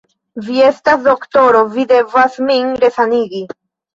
[0.45, 3.45] Vi estas doktoro, vi devas min resanigi.